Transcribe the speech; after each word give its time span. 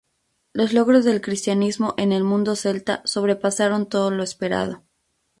Los 0.51 0.73
logros 0.73 1.05
del 1.05 1.21
cristianismo 1.21 1.93
en 1.95 2.11
el 2.11 2.23
mundo 2.23 2.55
celta 2.55 3.03
sobrepasaron 3.05 3.87
todo 3.87 4.09
lo 4.09 4.23
esperado. 4.23 4.81